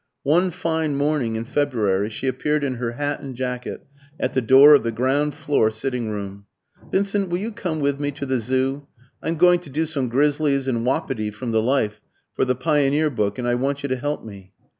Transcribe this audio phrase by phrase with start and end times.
[0.23, 3.85] One fine morning in February she appeared in her hat and jacket
[4.19, 6.47] at the door of the ground floor sitting room.
[6.91, 8.87] "Vincent, will you come with me to the Zoo?
[9.21, 12.01] I'm going to do some grizzlies and wapiti from the life
[12.33, 14.53] for the Pioneer book, and I want you to help me."